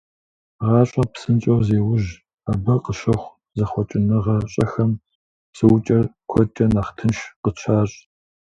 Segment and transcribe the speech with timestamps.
[0.67, 2.09] Гъащӏэм псынщӏэу зеужь,
[2.51, 4.91] абы къыщыхъу зэхъуэкӏыныгъэщӏэхэм
[5.51, 7.97] псэукӏэр куэдкӏэ нэхъ тынш къытщащӏ.